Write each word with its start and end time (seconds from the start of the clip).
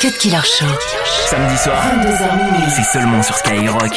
Cut 0.00 0.16
Killer 0.18 0.42
Show. 0.42 0.64
Samedi 1.26 1.58
soir, 1.58 1.82
c'est 2.74 2.98
seulement 2.98 3.22
sur 3.22 3.34
Skyrock. 3.36 3.92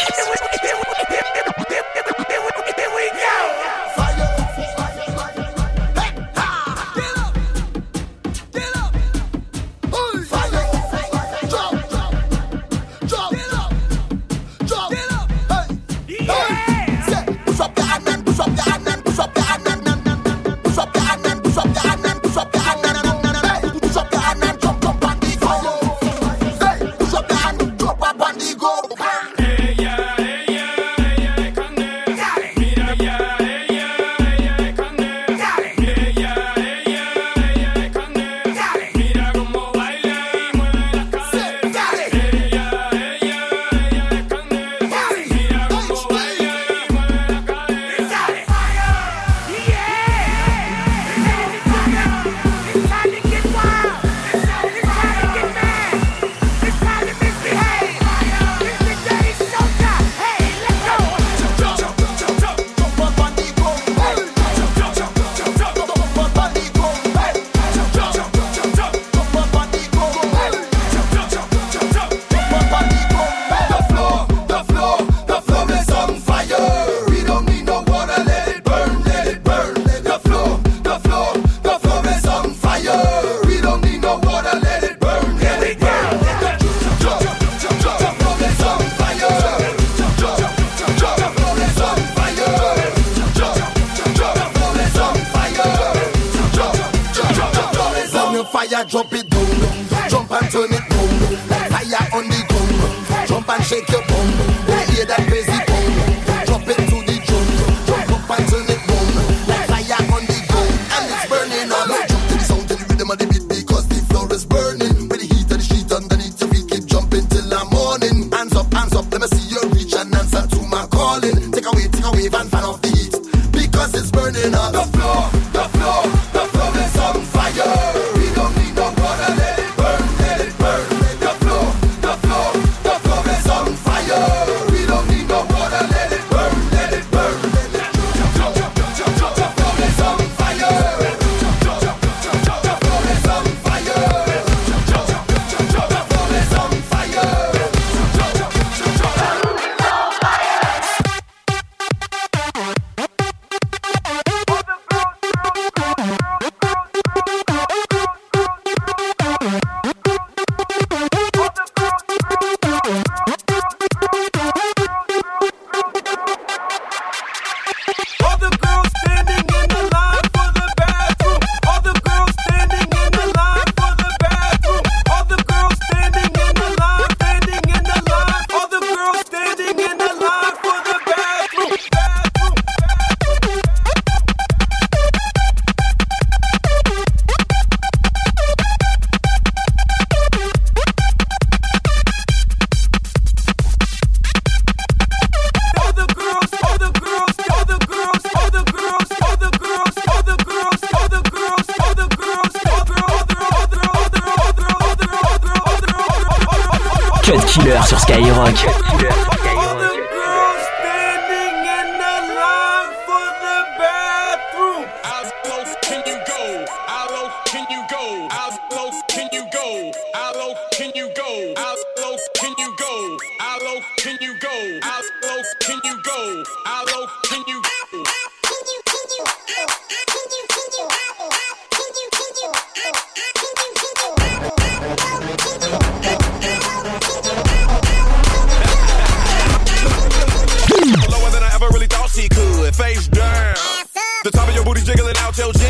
jump 103.45 103.59
and 103.59 103.65
shake 103.65 103.89
your 103.89 104.01
booty. 104.07 104.22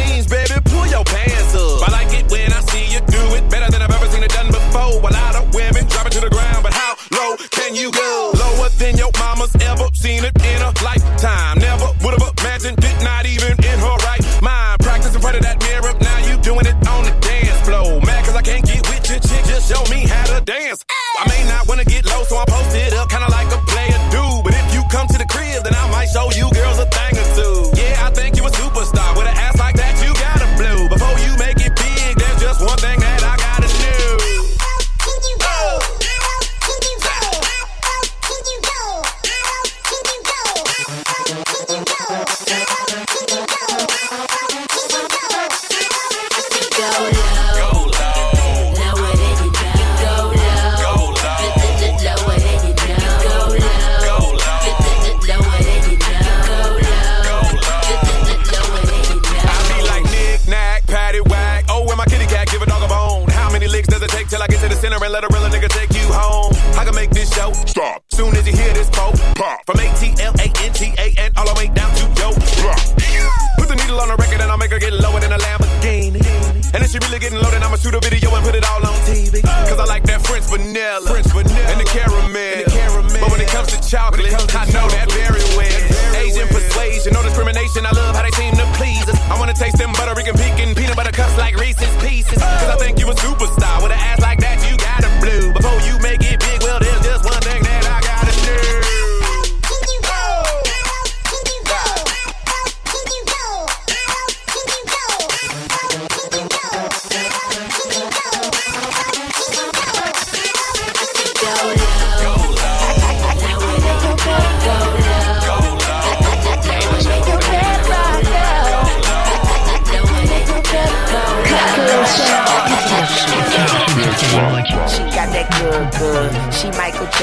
jeans, 0.07 0.27
baby, 0.27 0.59
pull 0.65 0.88
your 0.88 1.03
pants 1.03 1.32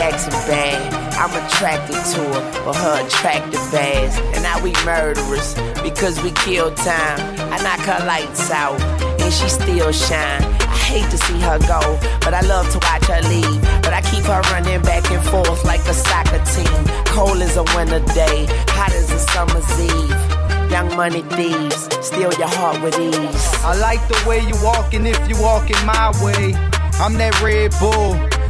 Jackson 0.01 0.33
bad. 0.49 0.81
I'm 1.21 1.29
attracted 1.45 1.93
to 1.93 2.21
her 2.33 2.53
for 2.65 2.73
her 2.73 3.07
attractive 3.07 3.61
ass. 3.75 4.17
And 4.33 4.43
now 4.43 4.57
we 4.65 4.73
murderers 4.89 5.53
because 5.83 6.17
we 6.23 6.31
kill 6.31 6.75
time. 6.75 7.21
I 7.53 7.61
knock 7.61 7.81
her 7.81 8.07
lights 8.07 8.51
out 8.51 8.81
and 9.21 9.31
she 9.31 9.47
still 9.51 9.93
shine. 9.93 10.41
I 10.41 10.79
hate 10.89 11.11
to 11.11 11.19
see 11.19 11.39
her 11.41 11.59
go, 11.69 12.01
but 12.25 12.33
I 12.33 12.41
love 12.49 12.73
to 12.73 12.79
watch 12.79 13.05
her 13.13 13.21
leave. 13.29 13.61
But 13.85 13.93
I 13.93 14.01
keep 14.01 14.25
her 14.25 14.41
running 14.49 14.81
back 14.81 15.05
and 15.11 15.23
forth 15.29 15.67
like 15.67 15.85
a 15.85 15.93
soccer 15.93 16.43
team. 16.49 16.81
Cold 17.13 17.43
as 17.43 17.59
a 17.59 17.65
winter 17.77 18.01
day, 18.15 18.47
hot 18.73 18.95
as 18.95 19.13
a 19.13 19.19
summer's 19.19 19.69
eve. 19.85 20.73
Young 20.73 20.97
money 20.97 21.21
thieves, 21.37 21.93
steal 22.01 22.33
your 22.41 22.49
heart 22.49 22.81
with 22.81 22.99
ease. 22.99 23.45
I 23.63 23.77
like 23.77 24.01
the 24.09 24.17
way 24.27 24.41
you 24.41 24.57
walking 24.65 25.05
if 25.05 25.21
you 25.29 25.37
walking 25.43 25.85
my 25.85 26.09
way. 26.25 26.55
I'm 27.05 27.13
that 27.21 27.39
Red 27.43 27.73
Bull. 27.79 28.30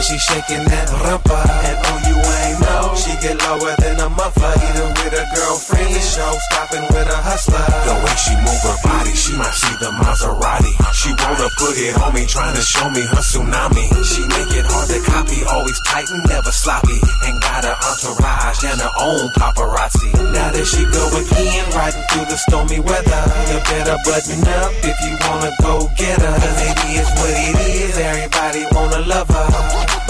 when 0.00 0.08
she 0.08 0.18
shaking 0.32 0.64
that 0.64 0.88
rumpa. 1.04 1.40
And 1.68 1.76
oh, 1.84 1.98
you 2.08 2.16
ain't 2.16 2.56
know 2.64 2.96
she 2.96 3.12
get 3.20 3.36
lower 3.44 3.76
than 3.84 4.00
a 4.00 4.08
muffler. 4.08 4.56
Either 4.56 4.88
with 4.96 5.12
a 5.12 5.24
girlfriend, 5.36 5.92
the 5.92 6.00
show 6.00 6.32
stopping 6.48 6.84
with 6.88 7.04
a 7.04 7.20
hustler. 7.20 7.60
The 7.84 7.94
way 8.00 8.16
she 8.16 8.32
move 8.40 8.62
her 8.64 8.78
body, 8.80 9.12
she 9.12 9.36
might 9.36 9.52
see 9.52 9.76
the 9.76 9.92
Maserati. 10.00 10.72
She 10.96 11.12
wanna 11.20 11.52
put 11.60 11.76
it 11.76 11.92
on 12.00 12.16
me, 12.16 12.24
trying 12.24 12.56
to 12.56 12.64
show 12.64 12.88
me 12.88 13.04
her 13.04 13.20
tsunami. 13.20 13.84
She 14.00 14.24
make 14.24 14.48
it 14.56 14.64
hard 14.64 14.88
to 14.88 15.00
copy, 15.04 15.44
always 15.44 15.76
tight 15.84 16.08
and 16.08 16.24
never 16.32 16.48
sloppy. 16.48 16.96
And 17.28 17.36
got 17.44 17.68
her 17.68 17.76
entourage 17.84 18.64
and 18.64 18.80
her 18.80 18.94
own 18.96 19.28
paparazzi. 19.36 20.16
Now 20.32 20.48
that 20.48 20.64
she 20.64 20.80
go 20.88 21.04
again, 21.12 21.64
riding 21.76 22.04
through 22.08 22.24
the 22.24 22.40
stormy 22.48 22.80
weather. 22.80 23.22
You 23.52 23.60
better 23.68 24.00
button 24.08 24.48
up 24.48 24.72
if 24.80 24.96
you 25.04 25.12
wanna 25.28 25.52
go 25.60 25.92
get 25.92 26.16
her. 26.24 26.36
Cause 26.40 26.60
it's 26.88 27.10
what 27.20 27.36
it 27.36 27.56
is, 27.68 27.98
everybody 28.00 28.64
wanna 28.72 29.04
love 29.04 29.28
her. 29.28 29.79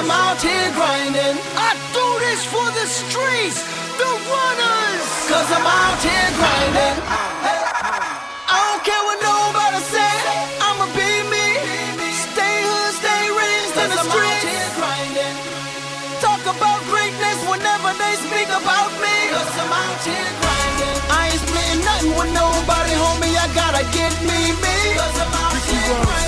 I'm 0.00 0.08
out 0.08 0.40
here 0.40 0.72
grinding. 0.72 1.36
I 1.60 1.76
do 1.92 2.06
this 2.24 2.40
for 2.48 2.64
the 2.72 2.86
streets, 2.88 3.60
the 4.00 4.08
runners. 4.08 5.04
Cause 5.28 5.44
I'm 5.52 5.60
out 5.60 6.00
here 6.00 6.30
grinding. 6.40 6.96
I 8.48 8.56
don't 8.64 8.80
care 8.80 9.04
what 9.04 9.20
nobody 9.20 9.80
say. 9.92 10.16
I'ma 10.56 10.88
be 10.96 11.10
me. 11.28 11.46
Stay 12.32 12.56
hood, 12.64 12.92
stay 12.96 13.24
raised 13.28 13.76
in 13.76 13.88
the 13.92 14.00
streets. 14.08 14.48
Talk 16.24 16.48
about 16.48 16.80
greatness 16.88 17.36
whenever 17.44 17.92
they 18.00 18.16
speak 18.24 18.48
about 18.48 18.88
me. 19.04 19.16
Cause 19.36 19.52
I'm 19.52 19.68
out 19.68 20.00
here 20.00 20.32
grinding. 20.40 20.96
I 21.12 21.28
ain't 21.28 21.44
splitting 21.44 21.84
nothing 21.84 22.12
with 22.16 22.32
nobody, 22.32 22.96
homie. 22.96 23.36
I 23.36 23.52
gotta 23.52 23.84
get 23.92 24.16
me, 24.24 24.56
me. 24.64 24.76
Cause 24.96 25.18
I'm 25.20 25.28
out 25.44 25.60
here 25.68 25.92
grinding. 25.92 26.19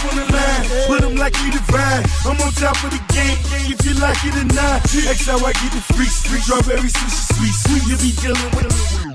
Life 0.00 0.12
on 0.12 0.16
the 0.16 0.32
line, 0.32 0.64
but 0.88 1.04
I'm 1.04 1.16
likely 1.16 1.50
to 1.50 1.60
ride. 1.72 2.04
I'm 2.24 2.38
on 2.40 2.52
top 2.52 2.76
of 2.84 2.90
the 2.90 3.02
game, 3.12 3.36
if 3.68 3.84
you 3.84 3.94
like 4.00 4.18
it 4.24 4.34
or 4.36 4.48
not. 4.54 4.82
X 4.84 5.26
how 5.26 5.38
I 5.44 5.52
get 5.52 5.72
the 5.72 5.82
free 5.94 6.06
street, 6.06 6.42
strawberry 6.42 6.88
sushi 6.88 7.22
sweet, 7.36 7.54
sweet. 7.54 7.82
You 7.88 7.96
be 8.00 8.12
dealing 8.20 8.50
with 8.56 8.70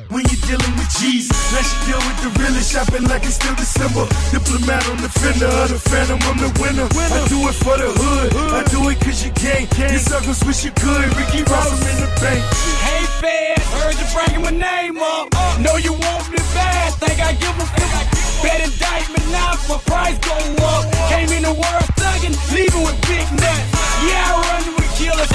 when 0.09 0.23
you're 0.29 0.45
dealing 0.45 0.73
with 0.77 0.89
G's. 0.99 1.29
Now 1.53 1.61
she 1.61 1.75
deal 1.89 2.01
with 2.01 2.17
the 2.21 2.29
realest, 2.39 2.71
shopping 2.71 3.03
like 3.09 3.23
it's 3.23 3.35
still 3.35 3.55
December. 3.55 4.05
Diplomat 4.31 4.83
on 4.89 4.97
the 5.01 5.09
fender 5.09 5.49
of 5.49 5.69
the 5.69 5.79
phantom, 5.79 6.19
I'm 6.29 6.37
the 6.37 6.51
winner. 6.61 6.87
I 6.89 7.19
do 7.27 7.39
it 7.49 7.57
for 7.57 7.77
the 7.77 7.89
hood, 7.89 8.29
I 8.53 8.61
do 8.69 8.89
it 8.89 8.99
cause 9.01 9.23
you 9.25 9.31
can. 9.33 9.67
You 9.91 9.99
suckers 9.99 10.43
wish 10.45 10.63
you 10.65 10.71
could, 10.71 11.05
Ricky 11.17 11.43
Ross, 11.49 11.81
in 11.81 11.97
the 12.01 12.09
bank. 12.21 12.41
Hey 12.85 13.03
fans, 13.21 13.65
heard 13.73 13.95
you 13.97 14.07
bringing 14.13 14.41
my 14.43 14.53
name 14.53 14.97
up. 14.97 15.33
Know 15.61 15.77
you 15.77 15.93
want 15.93 16.29
me 16.29 16.39
bad, 16.53 16.93
think 17.01 17.19
I 17.19 17.33
give 17.33 17.57
a 17.57 17.65
fuck. 17.65 18.14
Bet 18.43 18.61
indictment 18.61 19.25
now, 19.31 19.53
my 19.69 19.77
price 19.85 20.17
go 20.19 20.35
up. 20.65 20.83
Came 21.09 21.29
in 21.37 21.43
the 21.43 21.53
world 21.53 21.89
thuggin', 21.99 22.35
leaving 22.53 22.83
with 22.83 22.99
big 23.07 23.27
nuts. 23.31 23.67
Yeah, 24.07 24.33
I 24.33 24.37
run 24.47 24.75
with 24.75 24.89
killers, 24.97 25.31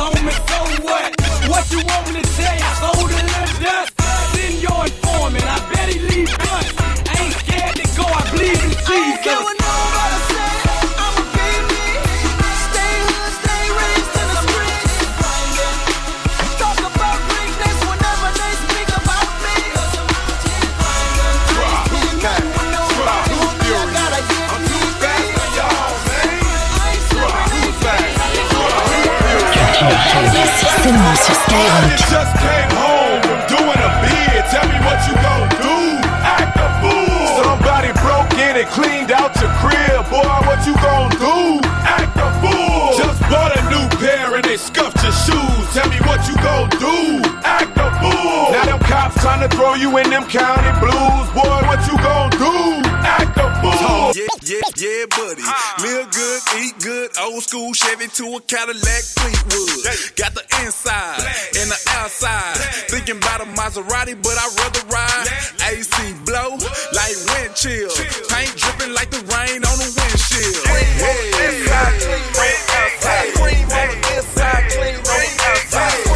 Stay 29.81 31.67
on 31.73 31.85
it. 31.89 31.97
Just 32.13 32.33
came 32.37 32.71
home 32.77 33.23
from 33.25 33.41
doing 33.49 33.81
a 33.81 33.91
bid. 34.05 34.45
Tell 34.53 34.67
me 34.69 34.77
what 34.85 35.01
you 35.09 35.15
gon' 35.25 35.49
do, 35.57 35.77
act 36.21 36.53
a 36.61 36.69
fool. 36.85 37.27
Somebody 37.41 37.91
broke 38.05 38.33
in 38.37 38.61
and 38.61 38.69
Cleaned 38.71 39.11
out 39.11 39.35
your 39.41 39.51
crib, 39.57 40.05
boy. 40.11 40.37
What 40.47 40.67
you 40.67 40.75
gonna 40.75 41.17
do? 41.17 41.61
Act 41.83 42.13
a 42.15 42.29
fool. 42.45 42.99
Just 42.99 43.21
bought 43.33 43.57
a 43.57 43.63
new 43.73 43.89
pair 43.99 44.35
and 44.37 44.45
they 44.45 44.59
scuffed 44.59 45.03
your 45.03 45.13
shoes. 45.13 45.65
Tell 45.73 45.89
me 45.89 45.97
what 46.05 46.29
you 46.29 46.37
gonna 46.37 46.69
do? 46.79 47.23
Act 47.43 47.73
a 47.79 47.89
fool. 47.99 48.53
Now 48.53 48.65
them 48.67 48.79
cops 48.81 49.21
trying 49.23 49.49
to 49.49 49.57
throw 49.57 49.75
you 49.75 49.97
in 49.97 50.11
them 50.11 50.25
county 50.29 50.71
blues, 50.79 51.27
boy. 51.33 51.59
What 51.67 51.81
you 51.89 51.97
gonna 51.99 52.37
do? 52.37 52.83
Act 53.01 53.39
a 53.39 53.49
fool. 53.63 54.13
Yeah, 54.15 54.27
yeah 54.43 54.70
yeah, 54.81 55.05
buddy. 55.11 55.43
Ah. 55.45 55.77
Live 55.83 56.11
good, 56.11 56.41
eat 56.65 56.75
good, 56.81 57.11
old 57.21 57.43
school 57.43 57.73
Chevy 57.75 58.09
to 58.09 58.25
a 58.37 58.41
Cadillac 58.41 59.05
Fleetwood. 59.21 59.85
Hey. 59.85 59.99
Got 60.17 60.35
the 60.35 60.45
inside 60.65 61.21
Black. 61.21 61.37
and 61.61 61.69
the 61.71 61.81
outside. 62.01 62.57
Black. 62.57 62.75
Thinking 62.89 63.17
about 63.19 63.41
a 63.43 63.49
Maserati, 63.53 64.17
but 64.17 64.35
I'd 64.41 64.53
rather 64.57 64.83
ride 64.89 65.27
AC 65.69 65.93
blow 66.25 66.57
Whoa. 66.57 66.97
like 66.97 67.17
wind 67.29 67.55
chill. 67.55 67.91
chill. 67.93 68.25
Paint 68.33 68.57
dripping 68.57 68.95
like 68.95 69.11
the 69.11 69.21
rain 69.29 69.61
on 69.69 69.77
the 69.77 69.89
windshield. 69.93 70.65
Hey. 70.65 70.89
Hey. 70.97 71.61
Inside, 71.61 72.01
clean 72.01 72.25
on 72.25 72.49
the 72.49 72.65
outside. 72.81 73.29
Clean 73.37 73.65
on 73.69 73.89
the 73.93 73.99
inside, 74.17 74.65
clean 74.73 74.97
on 74.97 75.05
the 75.05 75.31
outside. 75.45 76.10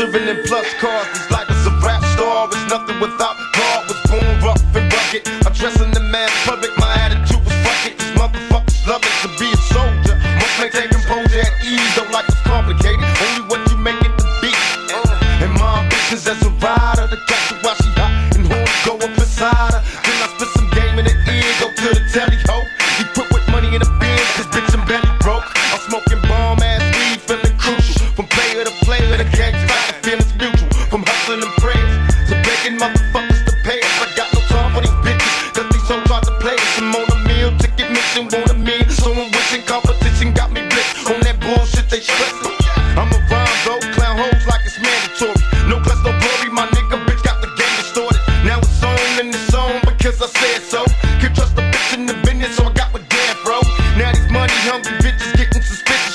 driven 0.00 0.28
in 0.28 0.42
plus 0.44 0.72
cars. 0.80 1.06
it's 1.10 1.30
like 1.30 1.46
it's 1.50 1.66
a 1.66 1.70
rap 1.84 2.02
star. 2.16 2.48
It's 2.48 2.70
nothing 2.70 2.98
without 3.00 3.29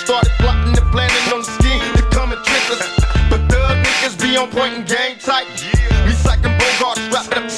Started 0.06 0.32
plotting 0.38 0.78
and 0.78 0.92
planning 0.92 1.34
on 1.34 1.42
the 1.42 1.50
scheme 1.58 1.82
to 1.96 2.04
come 2.16 2.32
and 2.32 2.44
trick 2.46 2.70
us. 2.70 2.78
But 3.28 3.42
thug 3.50 3.78
niggas 3.84 4.22
be 4.22 4.38
on 4.38 4.52
point 4.52 4.76
and 4.76 4.86
game 4.88 5.18
tight. 5.18 5.48
Yeah. 5.66 5.96
Psyching 6.14 6.56
Bogarts, 6.60 7.12
wrapped 7.12 7.34
up 7.36 7.50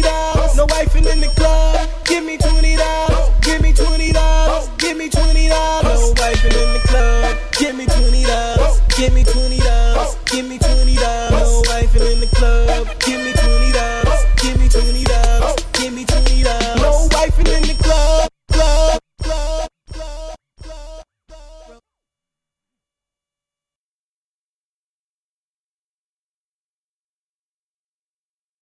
Speedos. 0.00 0.56
No 0.56 0.64
wife 0.66 0.96
in 0.96 1.20
the 1.20 1.28
club. 1.36 1.88
Give 2.04 2.24
me 2.24 2.38
20. 2.38 2.69